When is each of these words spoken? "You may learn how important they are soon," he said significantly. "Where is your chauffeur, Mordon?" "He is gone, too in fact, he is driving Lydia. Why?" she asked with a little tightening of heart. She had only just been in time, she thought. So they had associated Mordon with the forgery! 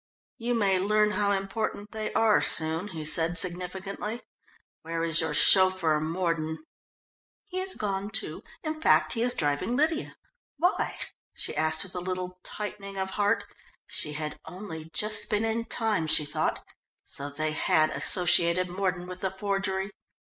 "You 0.39 0.55
may 0.55 0.79
learn 0.79 1.11
how 1.11 1.29
important 1.31 1.91
they 1.91 2.11
are 2.13 2.41
soon," 2.41 2.87
he 2.87 3.05
said 3.05 3.37
significantly. 3.37 4.23
"Where 4.81 5.03
is 5.03 5.21
your 5.21 5.35
chauffeur, 5.35 5.99
Mordon?" 5.99 6.65
"He 7.45 7.59
is 7.59 7.75
gone, 7.75 8.09
too 8.09 8.43
in 8.63 8.81
fact, 8.81 9.13
he 9.13 9.21
is 9.21 9.35
driving 9.35 9.75
Lydia. 9.75 10.17
Why?" 10.57 10.97
she 11.35 11.55
asked 11.55 11.83
with 11.83 11.93
a 11.93 11.99
little 11.99 12.39
tightening 12.41 12.97
of 12.97 13.11
heart. 13.11 13.43
She 13.85 14.13
had 14.13 14.39
only 14.45 14.89
just 14.91 15.29
been 15.29 15.45
in 15.45 15.65
time, 15.65 16.07
she 16.07 16.25
thought. 16.25 16.65
So 17.05 17.29
they 17.29 17.51
had 17.51 17.91
associated 17.91 18.69
Mordon 18.71 19.05
with 19.07 19.21
the 19.21 19.29
forgery! 19.29 19.91